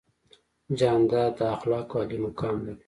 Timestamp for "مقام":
2.25-2.55